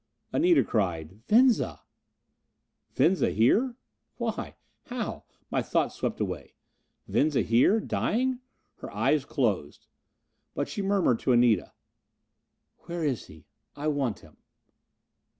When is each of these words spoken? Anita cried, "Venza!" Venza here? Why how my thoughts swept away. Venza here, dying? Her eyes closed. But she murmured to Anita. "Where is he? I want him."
Anita 0.33 0.63
cried, 0.63 1.19
"Venza!" 1.27 1.81
Venza 2.95 3.29
here? 3.29 3.75
Why 4.17 4.55
how 4.87 5.25
my 5.51 5.61
thoughts 5.61 5.93
swept 5.93 6.19
away. 6.19 6.55
Venza 7.07 7.41
here, 7.43 7.79
dying? 7.79 8.39
Her 8.77 8.91
eyes 8.91 9.25
closed. 9.25 9.85
But 10.55 10.67
she 10.67 10.81
murmured 10.81 11.19
to 11.19 11.33
Anita. 11.33 11.73
"Where 12.87 13.03
is 13.03 13.27
he? 13.27 13.45
I 13.75 13.89
want 13.89 14.21
him." 14.21 14.37